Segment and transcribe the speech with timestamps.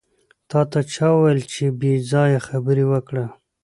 [0.49, 3.25] تاته چا وېل چې پې ځایه خبرې وکړه.